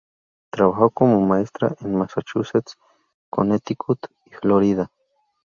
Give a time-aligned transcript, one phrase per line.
[0.49, 2.75] Trabajó como maestra en Massachusetts,
[3.29, 4.91] Connecticut y Florida.